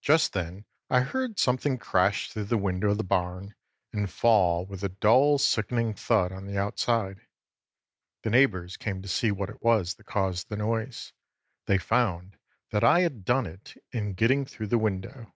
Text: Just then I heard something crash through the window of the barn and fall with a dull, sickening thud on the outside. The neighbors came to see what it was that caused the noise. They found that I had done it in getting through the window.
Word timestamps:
Just 0.00 0.32
then 0.32 0.64
I 0.88 1.00
heard 1.00 1.40
something 1.40 1.76
crash 1.76 2.30
through 2.30 2.44
the 2.44 2.56
window 2.56 2.90
of 2.92 2.98
the 2.98 3.02
barn 3.02 3.56
and 3.92 4.08
fall 4.08 4.64
with 4.64 4.84
a 4.84 4.88
dull, 4.88 5.38
sickening 5.38 5.92
thud 5.92 6.30
on 6.30 6.46
the 6.46 6.56
outside. 6.56 7.26
The 8.22 8.30
neighbors 8.30 8.76
came 8.76 9.02
to 9.02 9.08
see 9.08 9.32
what 9.32 9.50
it 9.50 9.60
was 9.64 9.94
that 9.94 10.04
caused 10.06 10.50
the 10.50 10.56
noise. 10.56 11.12
They 11.64 11.78
found 11.78 12.38
that 12.70 12.84
I 12.84 13.00
had 13.00 13.24
done 13.24 13.46
it 13.46 13.74
in 13.90 14.14
getting 14.14 14.44
through 14.46 14.68
the 14.68 14.78
window. 14.78 15.34